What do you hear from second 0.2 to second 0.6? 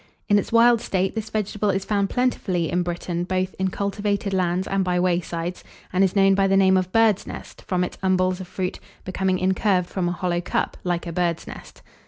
In its